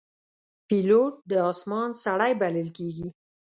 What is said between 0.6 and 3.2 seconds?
پیلوټ د آسمان سړی بلل کېږي.